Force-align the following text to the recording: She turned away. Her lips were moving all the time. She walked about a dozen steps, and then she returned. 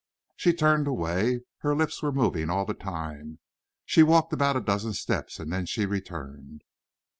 She 0.35 0.53
turned 0.55 0.87
away. 0.87 1.41
Her 1.59 1.75
lips 1.75 2.01
were 2.01 2.11
moving 2.11 2.49
all 2.49 2.65
the 2.65 2.73
time. 2.73 3.37
She 3.85 4.01
walked 4.01 4.33
about 4.33 4.57
a 4.57 4.61
dozen 4.61 4.93
steps, 4.93 5.37
and 5.37 5.53
then 5.53 5.67
she 5.67 5.85
returned. 5.85 6.63